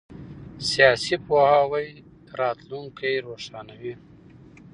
[0.69, 1.87] سیاسي پوهاوی
[2.39, 3.93] راتلونکی روښانوي